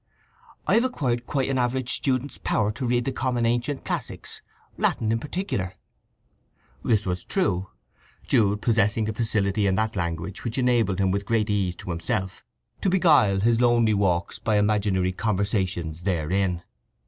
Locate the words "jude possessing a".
8.25-9.13